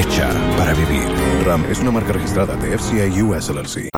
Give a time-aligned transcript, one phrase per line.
[0.00, 1.06] Hecha para vivir.
[1.44, 3.90] RAM es una marca registrada de FCA US LLC.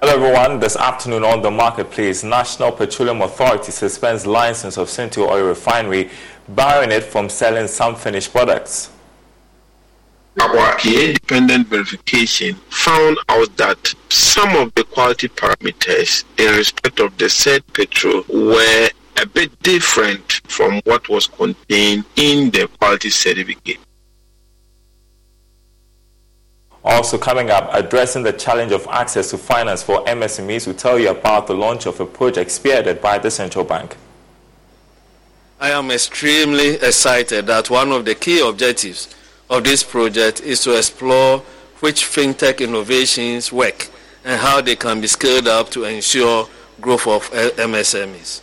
[0.00, 5.46] Hello everyone, this afternoon on the marketplace, National Petroleum Authority suspends license of Sentuo Oil
[5.46, 6.10] Refinery,
[6.48, 8.90] barring it from selling some finished products.
[10.40, 17.30] Our independent verification found out that some of the quality parameters in respect of the
[17.30, 18.88] said petrol were
[19.22, 23.78] a bit different from what was contained in the quality certificate.
[26.86, 31.08] Also coming up, addressing the challenge of access to finance for MSMEs, we tell you
[31.08, 33.96] about the launch of a project spearheaded by the central bank.
[35.58, 39.12] I am extremely excited that one of the key objectives
[39.50, 41.40] of this project is to explore
[41.80, 43.88] which fintech innovations work
[44.24, 46.48] and how they can be scaled up to ensure
[46.80, 48.42] growth of MSMEs.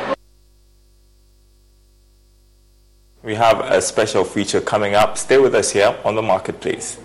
[3.23, 5.15] We have a special feature coming up.
[5.15, 6.97] Stay with us here on the marketplace.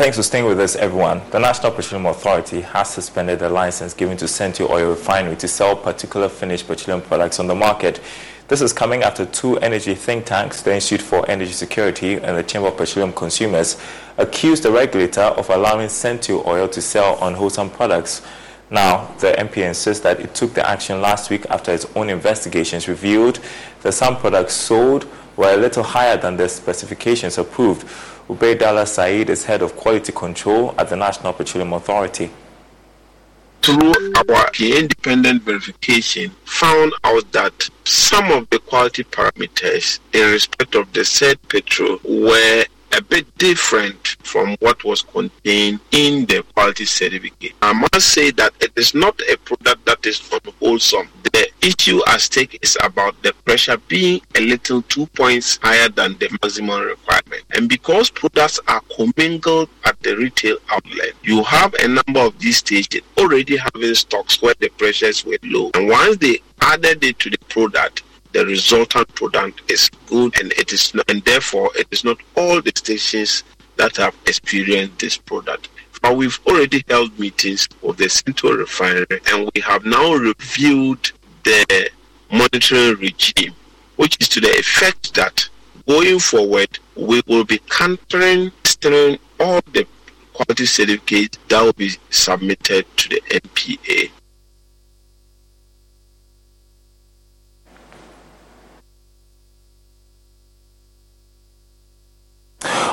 [0.00, 1.20] Thanks for staying with us, everyone.
[1.30, 5.76] The National Petroleum Authority has suspended the license given to Sentuo Oil Refinery to sell
[5.76, 8.00] particular finished petroleum products on the market.
[8.48, 12.42] This is coming after two energy think tanks, the Institute for Energy Security and the
[12.42, 13.76] Chamber of Petroleum Consumers,
[14.16, 18.22] accused the regulator of allowing Sentuo Oil to sell unwholesome products.
[18.70, 22.88] Now, the NPA insists that it took the action last week after its own investigations
[22.88, 23.38] revealed
[23.82, 25.06] that some products sold
[25.36, 27.86] were a little higher than the specifications approved.
[28.30, 32.30] Ubaydallah Saeed is head of quality control at the National Petroleum Authority.
[33.60, 40.92] Through our independent verification, found out that some of the quality parameters in respect of
[40.92, 42.64] the said petrol were
[42.96, 47.52] a bit different from what was contained in the quality certificate.
[47.62, 51.08] I must say that it is not a product that is unwholesome.
[51.32, 56.18] The issue at stake is about the pressure being a little two points higher than
[56.18, 57.44] the maximum requirement.
[57.52, 62.58] And because products are commingled at the retail outlet, you have a number of these
[62.58, 65.70] stations already having stocks where the pressures were low.
[65.74, 68.02] And once they added it to the product,
[68.32, 72.60] the resultant product is good and it is not, and therefore it is not all
[72.60, 73.44] the stations
[73.76, 75.68] that have experienced this product.
[76.02, 81.10] But we've already held meetings with the Sentuo refinery and we have now reviewed
[81.44, 81.90] the
[82.30, 83.54] monitoring regime,
[83.96, 85.48] which is to the effect that
[85.86, 88.52] going forward we will be countering
[89.40, 89.86] all the
[90.32, 94.10] quality certificates that will be submitted to the NPA.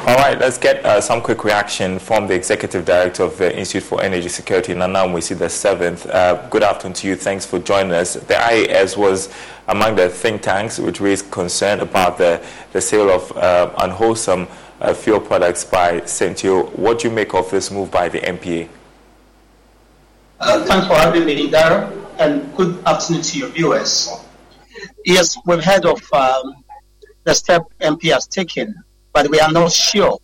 [0.07, 3.83] All right, let's get uh, some quick reaction from the Executive Director of the Institute
[3.83, 6.05] for Energy Security, Nana Amoasi the seventh.
[6.05, 7.17] Uh, good afternoon to you.
[7.17, 8.13] Thanks for joining us.
[8.13, 9.27] The IES was
[9.67, 14.47] among the think tanks which raised concern about the, the sale of uh, unwholesome
[14.79, 16.73] uh, fuel products by Sentuo.
[16.77, 18.69] What do you make of this move by the NPA?
[20.39, 24.09] Uh, thanks for having me, Darrell, and good afternoon to your viewers.
[25.03, 26.63] Yes, we've heard of um,
[27.25, 28.73] the step NPA has taken
[29.17, 30.19] but we are not sure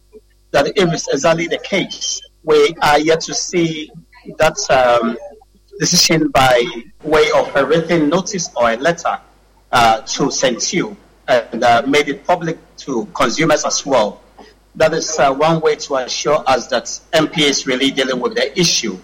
[0.51, 2.21] that if it's exactly the case.
[2.43, 3.89] We are yet to see
[4.37, 5.17] that um,
[5.79, 6.63] decision by
[7.01, 9.17] way of a written notice or a letter
[9.71, 10.95] uh, to Sentuo
[11.27, 14.21] and uh, made it public to consumers as well.
[14.75, 18.59] That is uh, one way to assure us that NPA is really dealing with the
[18.59, 18.99] issue.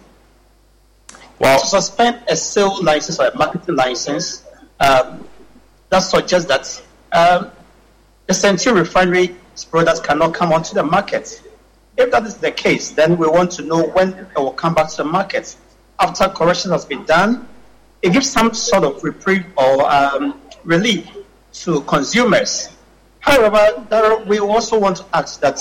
[1.39, 4.43] Well, to suspend a sale license or a marketing license,
[4.79, 5.27] um,
[5.89, 6.79] that suggests that
[7.11, 7.49] um,
[8.27, 9.35] the Sentuo refinery
[9.65, 11.41] products cannot come onto the market.
[11.97, 14.89] If that is the case, then we want to know when it will come back
[14.91, 15.55] to the market.
[15.99, 17.47] After correction has been done,
[18.01, 21.09] it gives some sort of reprieve or um, relief
[21.53, 22.69] to consumers.
[23.19, 25.59] However, there, we also want to ask that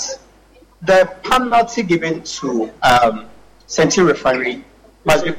[0.81, 3.25] the penalty given to um,
[3.67, 4.63] Sentuo Refinery
[5.03, 5.33] must be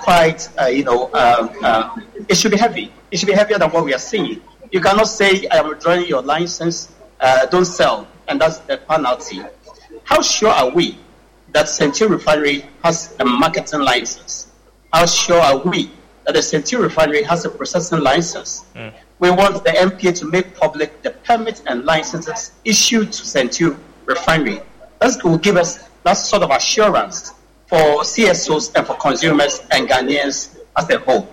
[0.00, 1.96] quite, uh, you know, uh, uh,
[2.28, 2.92] it should be heavy.
[3.10, 4.42] It should be heavier than what we are seeing.
[4.70, 9.40] You cannot say, I am withdrawing your license uh, don't sell, and that's the penalty.
[10.04, 10.98] How sure are we
[11.52, 14.50] that Sentuo Refinery has a marketing license?
[14.92, 15.90] How sure are we
[16.24, 18.64] that the Sentuo Refinery has a processing license?
[18.74, 18.92] Mm.
[19.20, 24.60] We want the NPA to make public the permits and licenses issued to Sentuo Refinery.
[24.98, 27.32] That will give us that sort of assurance
[27.66, 31.28] for CSOs and for consumers and Ghanaians as a whole.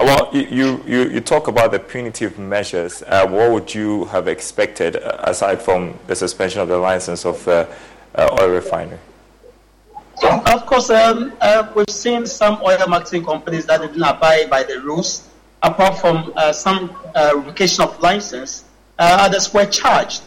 [0.00, 3.02] Uh, well, you, you, you talk about the punitive measures.
[3.06, 7.44] Uh, what would you have expected uh, aside from the suspension of the license of
[7.44, 7.68] the
[8.14, 8.98] uh, oil refinery?
[10.22, 14.80] Of course, um, uh, we've seen some oil marketing companies that didn't abide by the
[14.80, 15.28] rules.
[15.62, 18.64] Apart from uh, some revocation of license,
[18.98, 20.22] others were charged.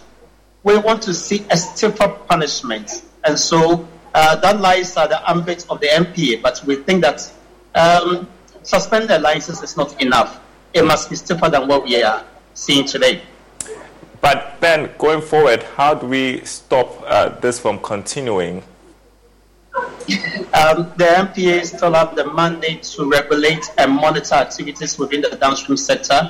[0.62, 5.80] We want to see a stiffer punishment, and so that lies at the ambit of
[5.80, 6.44] the NPA.
[6.44, 7.32] But we think that
[7.74, 8.27] um,
[8.63, 10.39] suspend the license is not enough.
[10.74, 13.22] It must be stiffer than what we are seeing today.
[14.22, 18.63] But then, going forward, how do we stop uh, this from continuing?
[20.53, 25.77] Um, the NPA still have the mandate to regulate and monitor activities within the downstream
[25.77, 26.29] sector,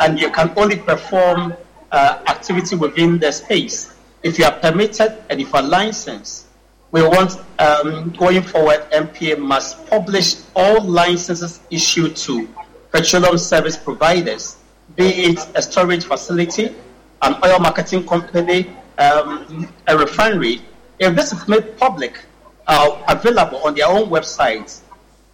[0.00, 1.54] and you can only perform
[1.92, 3.94] uh, activity within the space
[4.24, 6.46] if you are permitted and if you are licensed
[6.92, 12.48] we want um, going forward, NPA must publish all licenses issued to
[12.90, 14.56] petroleum service providers,
[14.96, 16.74] be it a storage facility,
[17.22, 20.62] an oil marketing company, um, a refinery.
[20.98, 22.24] If this is made public,
[22.66, 24.80] uh, available on their own websites,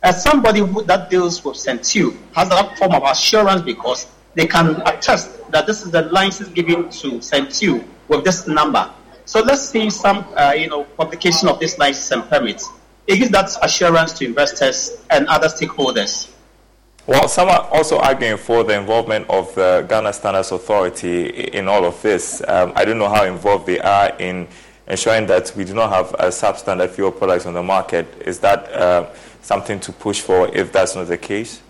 [0.03, 4.83] as somebody who, that deals with Sentuo has that form of assurance because they can
[4.87, 8.91] attest that this is the license given to Sentuo with this number
[9.27, 12.71] So let's see some, uh, you know, publication of this license and permits.
[13.09, 16.31] It gives that assurance to investors and other stakeholders.
[17.09, 21.85] Well, some are also arguing for the involvement of the Ghana Standards Authority in all
[21.85, 22.41] of this.
[22.47, 24.47] Um, I don't know how involved they are in
[24.87, 28.07] ensuring that we do not have a substandard fuel products on the market.
[28.25, 29.11] Is that uh,
[29.43, 31.61] something to push for if that's not the case?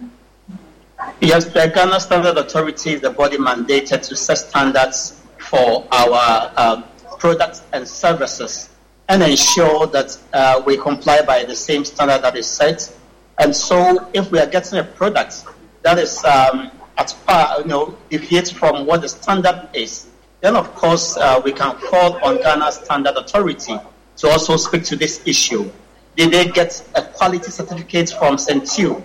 [1.20, 6.82] Yes, the Ghana Standard Authority is the body mandated to set standards for our uh,
[7.18, 8.70] products and services
[9.08, 12.92] and ensure that uh, we comply by the same standard that is set
[13.38, 15.44] and so if we are getting a product
[15.82, 20.06] that is um, at par, you know, deviates from what the standard is,
[20.40, 23.78] then of course uh, we can call on Ghana Standard Authority
[24.16, 25.70] to also speak to this issue.
[26.16, 29.02] Did they get a quality certificate from Sentuo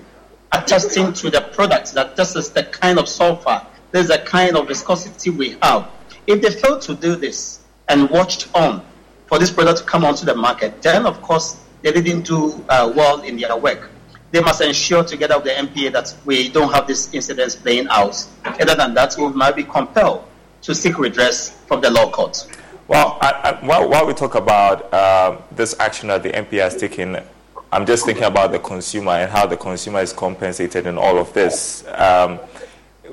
[0.53, 4.55] attesting to the product that this is the kind of sulfur, this is the kind
[4.55, 5.89] of viscosity we have?
[6.27, 8.83] If they fail to do this and watched on
[9.27, 12.91] for this product to come onto the market, then of course they didn't do uh,
[12.95, 13.89] well in their work
[14.31, 18.25] they must ensure together with the NPA that we don't have these incidents playing out.
[18.45, 20.23] Other than that, we might be compelled
[20.61, 22.47] to seek redress from the law court.
[22.87, 26.77] Well, I, I, while, while, we talk about uh, this action that the NPA has
[26.77, 27.17] taken,
[27.71, 31.31] I'm just thinking about the consumer and how the consumer is compensated in all of
[31.33, 31.85] this.
[31.87, 32.37] Um,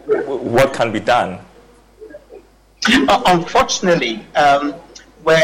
[0.05, 1.41] what can be done?
[2.87, 4.75] Uh, unfortunately, um,
[5.25, 5.35] we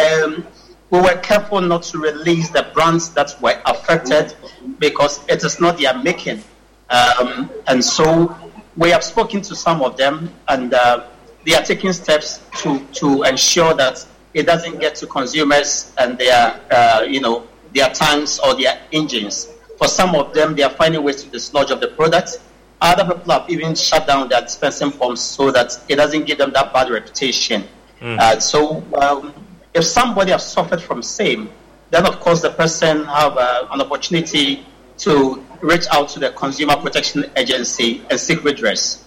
[1.01, 4.35] were careful not to release the brands that were affected
[4.79, 6.43] because it is not their making.
[6.91, 8.37] Um, and so
[8.77, 11.07] we have spoken to some of them, and uh,
[11.45, 16.61] they are taking steps to, to ensure that it doesn't get to consumers and their,
[16.71, 19.49] uh, you know, their tanks or their engines.
[19.79, 22.39] For some of them, they are finding ways to dislodge of the product.
[22.85, 26.53] Other people have even shut down their dispensing pumps so that it doesn't give them
[26.53, 27.65] that bad reputation.
[27.99, 28.19] Mm.
[28.19, 29.33] Uh, so um,
[29.73, 31.49] if somebody has suffered from same,
[31.89, 34.67] then of course the person have uh, an opportunity
[34.99, 39.03] to reach out to the Consumer Protection Agency and seek redress.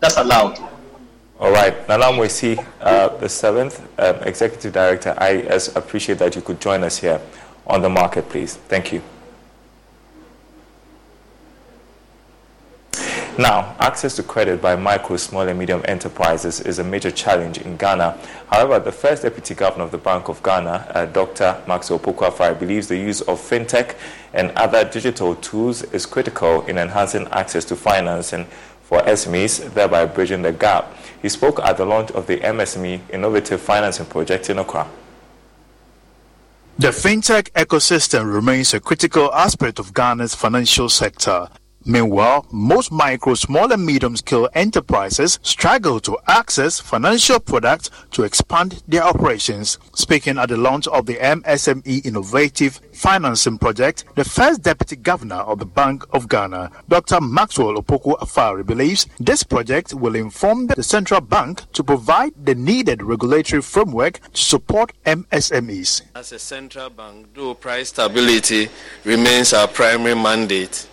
[0.00, 0.58] That's allowed.
[1.38, 1.86] All right.
[1.90, 5.28] Nana Amoasi, uh, the seventh um, Executive Director, I
[5.76, 7.20] appreciate that you could join us here
[7.66, 8.56] on the market, please.
[8.56, 9.02] Thank you.
[13.40, 17.78] Now, access to credit by micro, small, and medium enterprises is a major challenge in
[17.78, 18.18] Ghana.
[18.50, 21.58] However, the first deputy governor of the Bank of Ghana, uh, Dr.
[21.66, 23.96] Maxwell Opoku believes the use of fintech
[24.34, 28.44] and other digital tools is critical in enhancing access to financing
[28.82, 30.94] for SMEs, thereby bridging the gap.
[31.22, 34.86] He spoke at the launch of the MSME Innovative Financing Project in Accra.
[36.78, 41.48] The fintech ecosystem remains a critical aspect of Ghana's financial sector.
[41.86, 48.82] Meanwhile, most micro, small and medium scale enterprises struggle to access financial products to expand
[48.86, 49.78] their operations.
[49.94, 55.58] Speaking at the launch of the MSME Innovative Financing Project, the first deputy governor of
[55.58, 57.20] the Bank of Ghana, Dr.
[57.20, 63.02] Maxwell Opoku Afari, believes this project will inform the central bank to provide the needed
[63.02, 66.02] regulatory framework to support MSMEs.
[66.14, 68.68] As a central bank, though price stability
[69.04, 70.86] remains our primary mandate,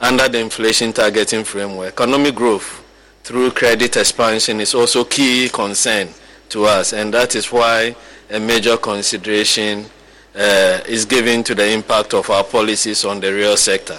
[0.00, 1.88] under the inflation targeting framework.
[1.92, 2.84] Economic growth
[3.22, 6.08] through credit expansion is also key concern
[6.48, 7.94] to us, and that is why
[8.30, 9.86] a major consideration
[10.34, 13.98] uh, is given to the impact of our policies on the real sector.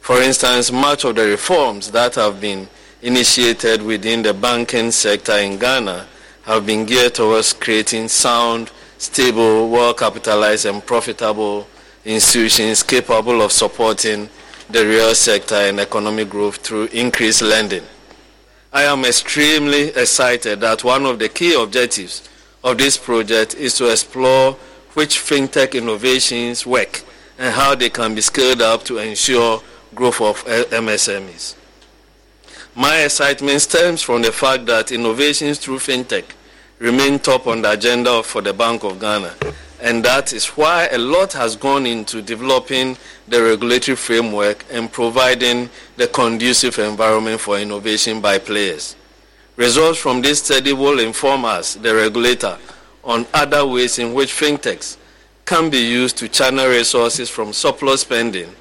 [0.00, 2.68] For instance, much of the reforms that have been
[3.02, 6.06] initiated within the banking sector in Ghana
[6.42, 11.68] have been geared towards creating sound, stable, well capitalized, and profitable
[12.04, 14.28] institutions capable of supporting
[14.72, 17.82] the real sector and economic growth through increased lending.
[18.72, 22.26] I am extremely excited that one of the key objectives
[22.64, 24.52] of this project is to explore
[24.94, 27.02] which fintech innovations work
[27.38, 29.60] and how they can be scaled up to ensure
[29.94, 31.54] growth of MSMEs.
[32.74, 36.24] My excitement stems from the fact that innovations through fintech
[36.78, 39.34] remain top on the agenda for the Bank of Ghana
[39.82, 42.96] and that is why a lot has gone into developing
[43.32, 48.94] the regulatory framework and providing the conducive environment for innovation by players.
[49.56, 52.58] Results from this study will inform us, the regulator,
[53.02, 54.98] on other ways in which fintechs
[55.46, 58.54] can be used to channel resources from surplus spending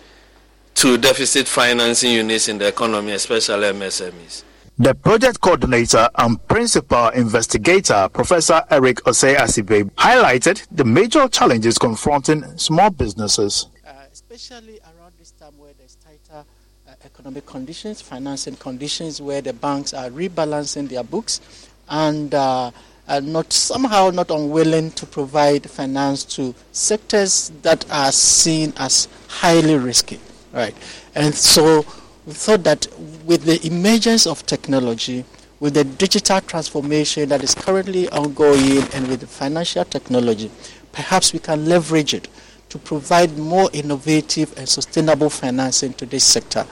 [0.76, 4.44] to deficit financing units in the economy, especially MSMEs.
[4.78, 12.58] The project coordinator and principal investigator, Professor Eric Osei Assibey, highlighted the major challenges confronting
[12.58, 13.68] small businesses.
[14.12, 16.46] Uh, especially around this time where there's tighter
[16.88, 22.72] uh, economic conditions, financing conditions, where the banks are rebalancing their books and uh,
[23.08, 29.76] are not somehow not unwilling to provide finance to sectors that are seen as highly
[29.76, 30.20] risky,
[30.52, 30.76] right?
[31.16, 31.86] And so
[32.26, 32.88] we thought that
[33.26, 35.24] with the emergence of technology,
[35.60, 40.52] with the digital transformation that is currently ongoing, and with the financial technology,
[40.92, 42.28] perhaps we can leverage it
[42.72, 46.66] to provide more innovative and sustainable financing to this sector.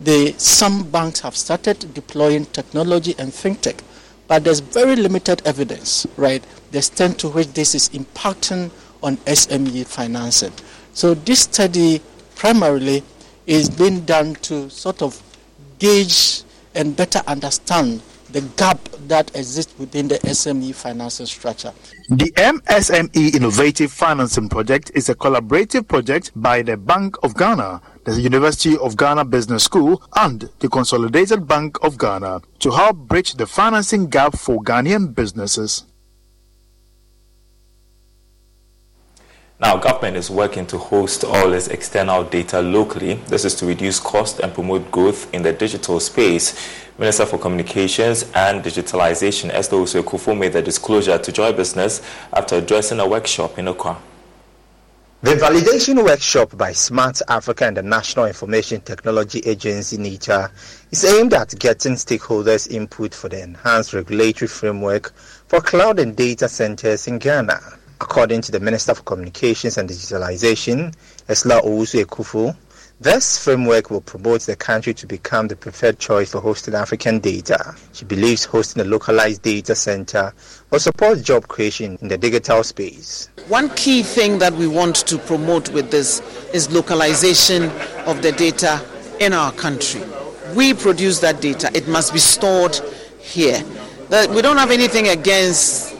[0.00, 3.80] The, some banks have started deploying technology and fintech,
[4.26, 8.70] but there's very limited evidence, right, the extent to which this is impacting
[9.02, 10.52] on SME financing.
[10.94, 12.00] So this study
[12.34, 13.04] primarily
[13.46, 15.22] is being done to sort of
[15.78, 16.42] gauge
[16.74, 18.00] and better understand
[18.32, 21.72] the gap that exists within the SME financing structure.
[22.08, 28.20] The MSME Innovative Financing Project is a collaborative project by the Bank of Ghana, the
[28.20, 33.46] University of Ghana Business School, and the Consolidated Bank of Ghana to help bridge the
[33.46, 35.84] financing gap for Ghanaian businesses.
[39.62, 43.14] Now, government is working to host all its external data locally.
[43.28, 46.81] This is to reduce cost and promote growth in the digital space.
[46.98, 53.00] Minister for Communications and Digitalization Ursula Owusu-Ekuful made the disclosure to Joy Business after addressing
[53.00, 53.96] a workshop in Accra.
[55.22, 60.50] The validation workshop by Smart Africa and the National Information Technology Agency NITA
[60.90, 65.14] is aimed at getting stakeholders' input for the enhanced regulatory framework
[65.46, 67.58] for cloud and data centers in Ghana.
[68.02, 70.94] According to the Minister for Communications and Digitalization,
[71.30, 72.54] Ursula Owusu Ekuful,
[73.02, 77.74] this framework will promote the country to become the preferred choice for hosting African data.
[77.92, 80.32] She believes hosting a localized data center
[80.70, 83.28] will support job creation in the digital space.
[83.48, 86.20] One key thing that we want to promote with this
[86.54, 87.64] is localization
[88.06, 88.80] of the data
[89.18, 90.02] in our country.
[90.54, 92.76] We produce that data, it must be stored
[93.18, 93.64] here.
[94.10, 95.92] We don't have anything against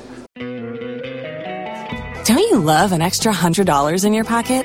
[2.24, 4.64] don't you love an extra $100 in your pocket?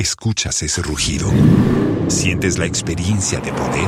[0.00, 1.30] ¿Escuchas ese rugido?
[2.08, 3.86] ¿Sientes la experiencia de poder?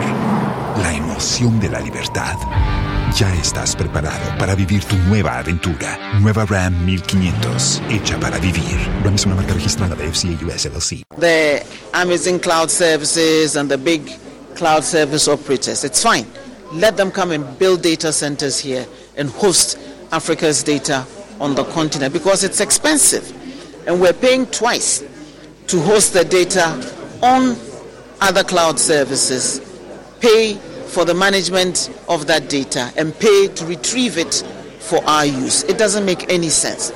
[0.83, 2.37] ¿La emoción de la libertad?
[3.17, 6.21] Ya estás preparado para vivir tu nueva aventura.
[6.21, 8.77] Nueva Ram 1500, hecha para vivir.
[9.03, 11.03] Ram es una marca registrada de FCA US LLC.
[11.19, 14.03] The Amazon Cloud Services and the big
[14.55, 16.27] cloud service operators, it's fine.
[16.75, 18.85] Let them come and build data centers here
[19.17, 19.79] and host
[20.11, 21.07] Africa's data
[21.41, 23.33] on the continent because it's expensive.
[23.87, 25.03] And we're paying twice
[25.73, 26.67] to host the data
[27.23, 27.57] on
[28.21, 29.59] other cloud services,
[30.21, 34.45] pay for the management of that data, and pay to retrieve it
[34.81, 35.63] for our use.
[35.63, 36.93] It doesn't make any sense.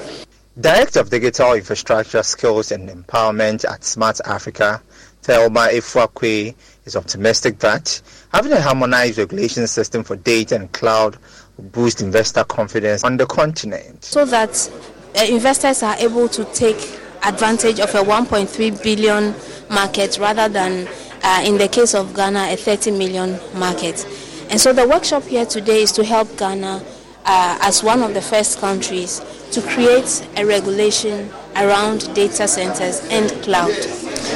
[0.60, 4.82] Director of Digital Infrastructure Skills and Empowerment at Smart Africa,
[5.22, 11.16] Thelma Efua Quaye, is optimistic that having a harmonized regulation system for data and cloud
[11.56, 14.04] will boost investor confidence on the continent.
[14.04, 14.70] So that
[15.18, 19.34] uh, investors are able to take advantage of a 1.3 billion
[19.68, 20.88] market rather than,
[21.24, 24.06] uh, in the case of Ghana, a 30 million market.
[24.48, 26.82] And so the workshop here today is to help Ghana,
[27.24, 33.28] uh, as one of the first countries, to create a regulation around data centers and
[33.42, 33.74] cloud.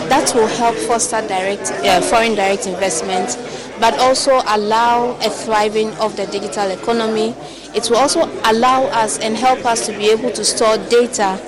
[0.08, 3.38] That will help foster direct, uh, foreign direct investment,
[3.78, 7.36] but also allow a thriving of the digital economy.
[7.72, 11.40] It will also allow us and help us to be able to store data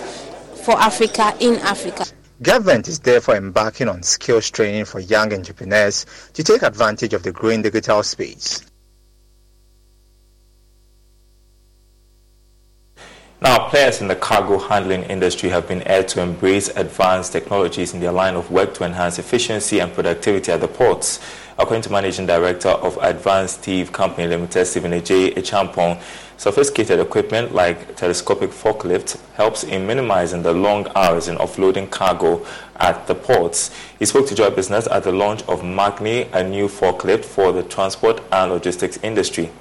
[0.62, 2.06] for Africa in Africa.
[2.40, 7.32] Government is therefore embarking on skills training for young entrepreneurs to take advantage of the
[7.32, 8.64] growing digital space.
[13.40, 17.98] Now, players in the cargo handling industry have been urged to embrace advanced technologies in
[17.98, 21.18] their line of work to enhance efficiency and productivity at the ports.
[21.58, 25.34] According to Managing Director of Advanced Steve Company Limited, Stephen J.
[25.34, 26.00] Echampong,
[26.42, 32.44] sophisticated equipment like telescopic forklift helps in minimizing the long hours in offloading cargo
[32.80, 33.70] at the ports.
[34.00, 37.62] He spoke to Joy Business at the launch of Magni, a new forklift for the
[37.62, 39.52] transport and logistics industry.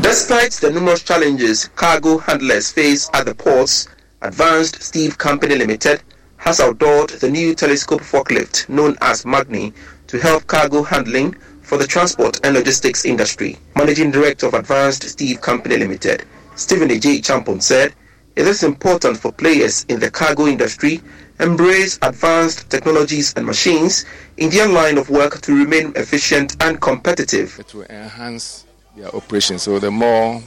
[0.00, 3.88] Despite the numerous challenges cargo handlers face at the ports,
[4.22, 6.02] Advanced Steve Company Limited
[6.38, 9.74] has outdoored the new telescope forklift known as Magni
[10.06, 11.36] to help cargo handling
[11.72, 13.56] for the transport and logistics industry.
[13.76, 17.22] Managing Director of Advanced Steve Company Limited, Stephen J.
[17.22, 17.94] Champon said,
[18.36, 21.00] it is important for players in the cargo industry
[21.40, 24.04] embrace advanced technologies and machines
[24.36, 27.58] in their line of work to remain efficient and competitive.
[27.58, 29.58] It will enhance their operation.
[29.58, 30.42] So the more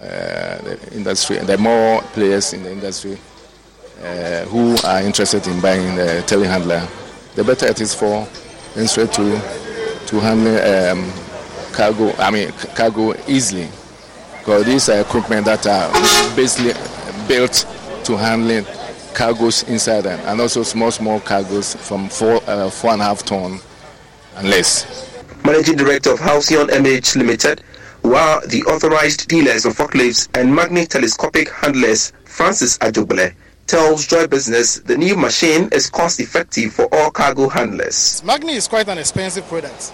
[0.00, 0.06] uh,
[0.62, 3.18] the industry, and the more players in the industry
[4.02, 6.88] uh, who are interested in buying the telehandler,
[7.34, 8.26] the better it is for
[8.76, 9.69] industry to
[10.10, 11.12] to handle um,
[11.72, 12.12] cargo.
[12.18, 13.68] I mean cargo easily,
[14.38, 15.90] because these are equipment that are
[16.34, 16.72] basically
[17.28, 17.64] built
[18.04, 18.64] to handle
[19.14, 23.24] cargoes inside them, and also small small cargoes from four uh, four and a half
[23.24, 23.60] ton
[24.36, 25.06] and less.
[25.44, 27.62] Managing Director of Halcyon MH Limited,
[28.02, 33.32] while the authorized dealers of forklifts and Magni telescopic handlers, Francis Ajobele,
[33.70, 38.20] tells Joy Business the new machine is cost effective for all cargo handlers.
[38.24, 39.92] Magni is quite an expensive product.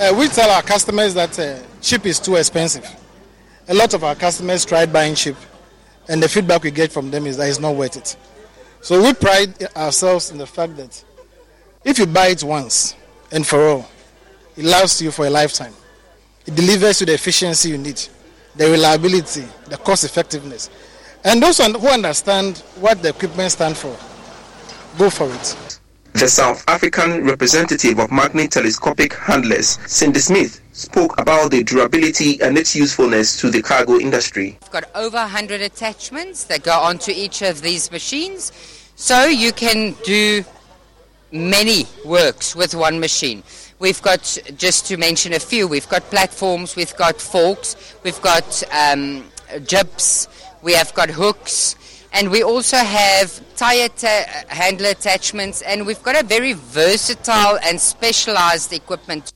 [0.00, 2.88] Uh, we tell our customers that uh, chip is too expensive.
[3.68, 5.36] A lot of our customers tried buying cheap,
[6.08, 8.16] and the feedback we get from them is that it's not worth it.
[8.80, 11.04] So we pride ourselves in the fact that
[11.84, 12.96] if you buy it once
[13.30, 13.90] and for all,
[14.56, 15.74] it lasts you for a lifetime.
[16.46, 18.02] It delivers you the efficiency you need,
[18.56, 20.70] the reliability, the cost effectiveness.
[21.24, 23.96] And those who understand what the equipment stands for,
[24.98, 25.78] go for it.
[26.14, 32.58] The South African representative of Magni Telescopic Handlers, Cindy Smith, spoke about the durability and
[32.58, 34.58] its usefulness to the cargo industry.
[34.60, 38.52] We've got over 100 attachments that go onto each of these machines,
[38.96, 40.44] so you can do
[41.30, 43.42] many works with one machine.
[43.78, 48.62] We've got, just to mention a few, we've got platforms, we've got forks, we've got
[48.72, 49.24] um,
[49.66, 50.28] jibs,
[50.62, 51.76] we have got hooks,
[52.12, 57.58] and we also have tire ta- uh, handler attachments, and we've got a very versatile
[57.64, 59.32] and specialized equipment.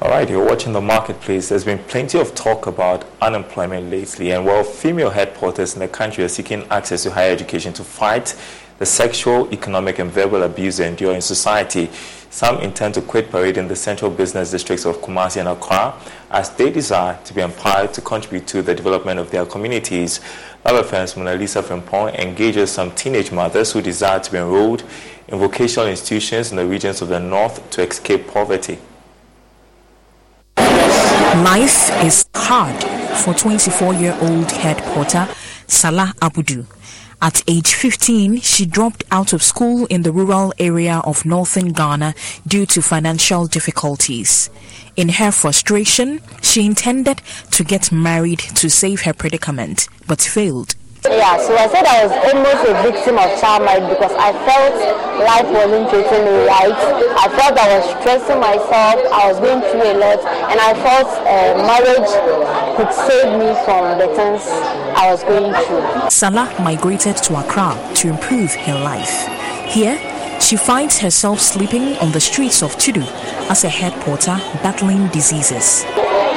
[0.00, 1.48] All right, you're watching the marketplace.
[1.48, 5.88] There's been plenty of talk about unemployment lately, and while female head porters in the
[5.88, 8.36] country are seeking access to higher education to fight
[8.78, 11.90] the sexual, economic, and verbal abuse they endure in society,
[12.30, 15.94] some intend to quit parade in the central business districts of Kumasi and Accra
[16.30, 20.20] as they desire to be empowered to contribute to the development of their communities.
[20.64, 24.84] Affairs Mona Lisa Frimpong engages some teenage mothers who desire to be enrolled
[25.28, 28.78] in vocational institutions in the regions of the north to escape poverty.
[30.56, 32.82] Life is hard
[33.22, 35.26] for 24 year old head porter
[35.66, 36.66] Salah Abudu.
[37.20, 42.14] At age 15, she dropped out of school in the rural area of northern Ghana
[42.46, 44.50] due to financial difficulties.
[44.94, 50.76] In her frustration, she intended to get married to save her predicament, but failed.
[51.04, 54.74] Yeah, so I said I was almost a victim of child marriage because I felt
[55.22, 56.74] life wasn't treating me right.
[56.74, 60.18] I felt I was stressing myself, I was going through a lot,
[60.50, 62.10] and I felt uh, marriage
[62.76, 64.42] could save me from the things
[64.98, 66.10] I was going through.
[66.10, 69.28] Salah migrated to Accra to improve her life.
[69.66, 69.98] Here,
[70.40, 73.02] she finds herself sleeping on the streets of Tudu
[73.50, 75.84] as a head porter battling diseases.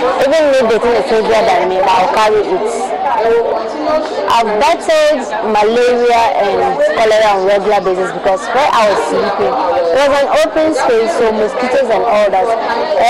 [0.01, 3.01] Even me dating is easier than me, but I'll carry it.
[4.31, 5.21] I've battled
[5.53, 6.57] malaria and
[6.97, 11.31] cholera on regular basis because where I was sleeping, it was an open space, so
[11.31, 12.47] mosquitoes and all that.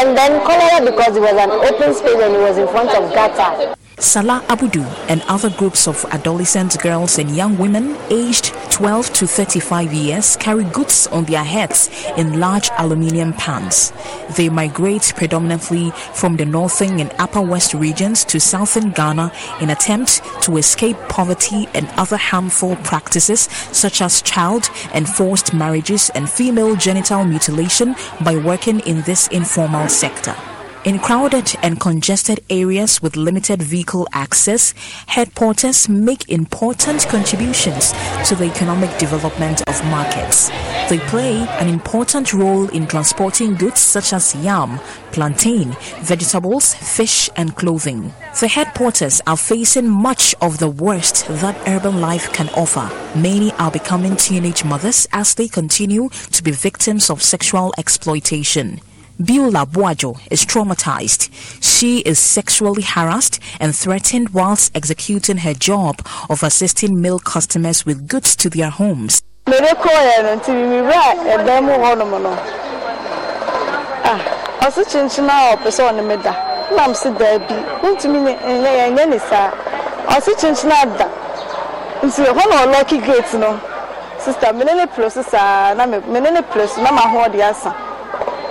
[0.04, 3.14] And then cholera because it was an open space and it was in front of
[3.14, 3.76] gutter.
[4.02, 9.94] Salah Abudu and other groups of adolescent girls and young women aged 12 to 35
[9.94, 11.88] years carry goods on their heads
[12.18, 13.94] in large aluminium pans.
[14.36, 20.24] They migrate predominantly from the northern and upper west regions to southern Ghana in attempt
[20.42, 26.76] to escape poverty and other harmful practices such as child and forced marriages and female
[26.76, 30.36] genital mutilation by working in this informal sector.
[30.84, 34.74] In crowded and congested areas with limited vehicle access,
[35.06, 37.92] head porters make important contributions
[38.28, 40.50] to the economic development of markets.
[40.90, 44.80] They play an important role in transporting goods such as yam,
[45.12, 48.12] plantain, vegetables, fish, and clothing.
[48.40, 52.90] The head porters are facing much of the worst that urban life can offer.
[53.16, 58.82] Many are becoming teenage mothers as they continue to be victims of sexual exploitation.
[59.26, 61.30] Beulah Buajo is traumatized.
[61.62, 68.08] She is sexually harassed and threatened whilst executing her job of assisting male customers with
[68.08, 69.22] goods to their homes.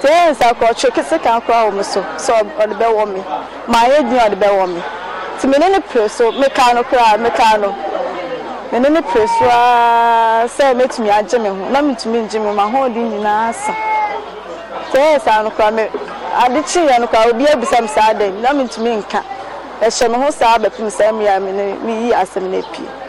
[0.03, 2.01] Tee nsa kɔ ɔtwe kese kan kora wɔ me so.
[2.17, 2.33] Sɛ
[2.63, 3.21] ɔde bɛwɔ me.
[3.67, 4.83] Maa yɛ din ɔde bɛwɔ me.
[5.37, 7.75] Nti mene ne pilo so meka no koraa meka no.
[8.73, 12.69] Mene ne pilo so aa sɛ metumi agye me ho na metumi ngye me ma
[12.69, 13.75] ho ɔde nyinaa asa
[14.93, 15.83] tee nsa no koraa me
[16.45, 19.23] ade kyi yɛ no koraa obi abisa me saa dɛm na metumi nka.
[19.83, 23.00] Ɛhyɛ me ho saa bɛpem saa mmea me ne meyi asɛm no apie.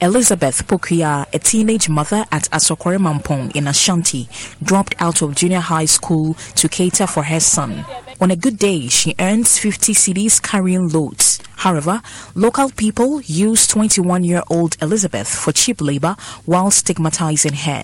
[0.00, 4.28] Elizabeth Pokuya, a teenage mother at Asokore Mampong in Ashanti,
[4.62, 7.84] dropped out of junior high school to cater for her son.
[8.20, 11.40] On a good day, she earns 50 cedis carrying loads.
[11.56, 12.00] However,
[12.36, 17.82] local people use 21 year old Elizabeth for cheap labor while stigmatizing her.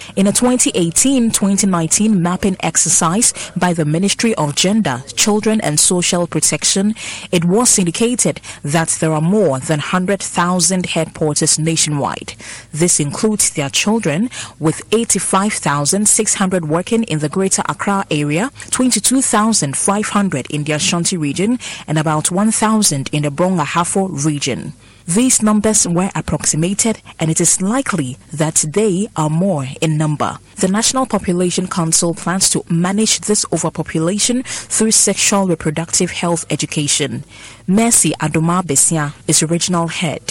[0.17, 6.95] In a 2018-2019 mapping exercise by the Ministry of Gender, Children and Social Protection,
[7.31, 12.33] it was indicated that there are more than 100,000 head porters nationwide.
[12.73, 20.73] This includes their children, with 85,600 working in the Greater Accra area, 22,500 in the
[20.73, 24.73] Ashanti region and about 1,000 in the Brong Ahafo region.
[25.07, 30.37] These numbers were approximated and it is likely that they are more in number.
[30.57, 37.23] The National Population Council plans to manage this overpopulation through sexual reproductive health education.
[37.67, 40.21] Mercy Adoma Besia is regional head.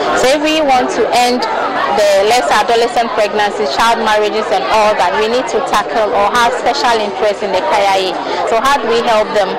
[0.00, 5.12] So if we want to end the less adolescent pregnancies, child marriages and all that,
[5.20, 8.16] we need to tackle or have special interest in the KIA.
[8.48, 9.52] So how do we help them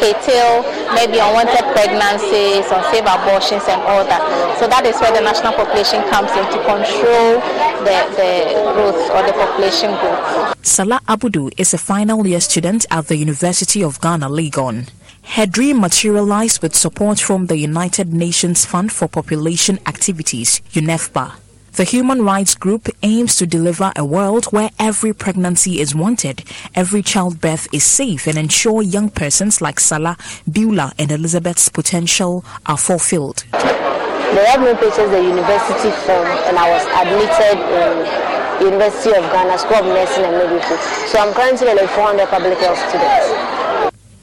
[0.00, 0.62] curtail
[0.94, 4.22] maybe unwanted pregnancies, unsafe abortions and all that?
[4.58, 7.42] So that is where the national population comes in to control
[7.84, 8.32] the, the
[8.74, 10.54] growth or the population growth.
[10.64, 14.88] Salah Abudu is a final year student at the University of Ghana, Legon.
[15.34, 21.32] Her dream materialized with support from the United Nations Fund for Population Activities, UNFPA.
[21.72, 26.42] The human rights group aims to deliver a world where every pregnancy is wanted,
[26.74, 30.16] every childbirth is safe, and ensure young persons like Salah,
[30.50, 33.44] Beulah, and Elizabeth's potential are fulfilled.
[33.52, 39.58] They have me purchased the university form, and I was admitted in University of Ghana
[39.58, 40.78] School of Nursing and Midwifery.
[41.08, 43.57] So I'm currently a 400 public health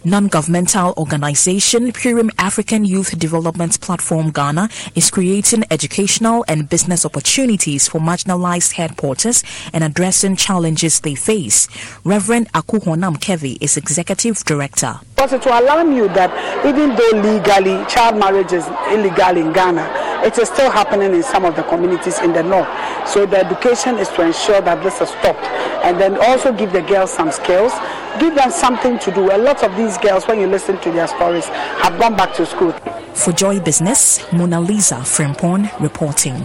[0.06, 7.88] student non-governmental organization Purim African Youth Development Platform Ghana is creating educational and business opportunities
[7.88, 11.68] for marginalized head porters and addressing challenges they face.
[12.04, 15.00] Reverend Akuhonam Kevi is executive director.
[15.16, 16.30] But to alarm you that
[16.66, 21.46] even though legally child marriage is illegal in Ghana, it is still happening in some
[21.46, 22.68] of the communities in the north.
[23.08, 25.46] So the education is to ensure that this is stopped
[25.86, 27.72] and then also give the girls some skills,
[28.20, 29.32] give them something to do.
[29.32, 32.46] A lot of these girls, when you listen to their stories, have gone back to
[32.46, 32.72] school.
[33.14, 36.36] For Joy Business, Mona Lisa Frimpong reporting.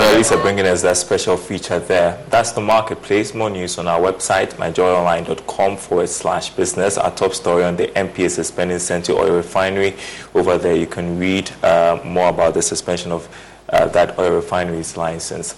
[0.00, 2.24] Well, Lisa bringing us that special feature there.
[2.30, 3.34] That's the marketplace.
[3.34, 6.96] More news on our website, myjoyonline.com forward slash business.
[6.96, 9.94] Our top story on the NPA suspending Sentuo Oil Refinery.
[10.34, 13.28] Over there, you can read uh, more about the suspension of
[13.68, 15.54] uh, that oil refinery's license.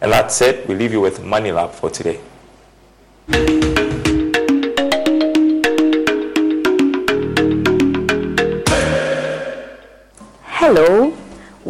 [0.00, 0.66] And that's it.
[0.66, 2.18] We leave you with Money Lab for today.
[10.46, 11.14] Hello,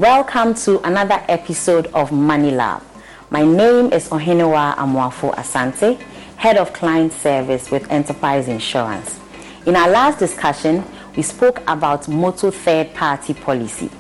[0.00, 2.82] welcome to another episode of Money Lab.
[3.28, 6.00] My name is Ohenewa Amuafo Asante,
[6.36, 9.20] Head of Client Service with Enterprise Insurance.
[9.66, 10.82] In our last discussion,
[11.14, 13.90] we spoke about motor third party policy.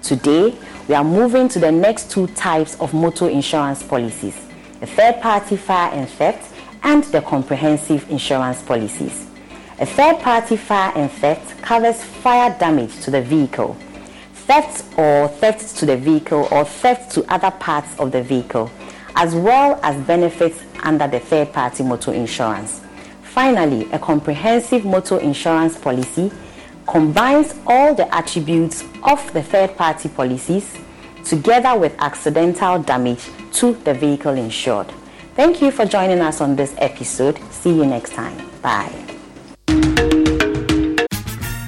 [0.00, 4.36] Today, we are moving to the next two types of motor insurance policies
[4.78, 9.26] the third party fire and theft and the comprehensive insurance policies.
[9.80, 13.76] A third party fire and theft covers fire damage to the vehicle,
[14.48, 18.70] theft or theft to the vehicle or theft to other parts of the vehicle,
[19.14, 22.80] as well as benefits under the third party motor insurance.
[23.22, 26.32] Finally, a comprehensive motor insurance policy
[26.86, 30.76] combines all the attributes of the third party policies
[31.24, 34.86] together with accidental damage to the vehicle insured.
[35.34, 37.38] Thank you for joining us on this episode.
[37.52, 38.34] See you next time.
[38.62, 38.90] Bye.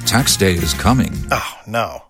[0.07, 1.13] Tax day is coming.
[1.31, 2.10] Oh, no.